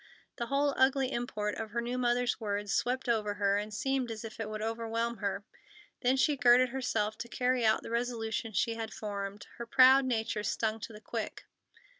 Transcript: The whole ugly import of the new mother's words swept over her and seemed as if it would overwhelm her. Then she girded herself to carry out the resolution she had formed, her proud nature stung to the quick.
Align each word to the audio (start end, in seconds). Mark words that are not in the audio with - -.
The 0.37 0.47
whole 0.47 0.73
ugly 0.77 1.11
import 1.11 1.53
of 1.59 1.73
the 1.73 1.79
new 1.79 1.95
mother's 1.99 2.39
words 2.39 2.73
swept 2.73 3.07
over 3.07 3.35
her 3.35 3.57
and 3.59 3.71
seemed 3.71 4.09
as 4.09 4.25
if 4.25 4.39
it 4.39 4.49
would 4.49 4.63
overwhelm 4.63 5.17
her. 5.17 5.43
Then 6.01 6.17
she 6.17 6.35
girded 6.35 6.69
herself 6.69 7.19
to 7.19 7.27
carry 7.27 7.63
out 7.63 7.83
the 7.83 7.91
resolution 7.91 8.51
she 8.51 8.73
had 8.73 8.91
formed, 8.95 9.45
her 9.57 9.67
proud 9.67 10.05
nature 10.05 10.41
stung 10.41 10.79
to 10.79 10.91
the 10.93 11.01
quick. 11.01 11.45